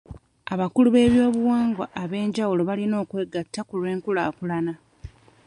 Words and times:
Abakulu 0.53 0.87
b'ebyobuwangwa 0.91 1.85
eb'enjawulo 2.03 2.61
balina 2.69 2.95
okwegatta 3.03 3.61
ku 3.67 3.73
lw'enkulaakulana. 3.79 4.73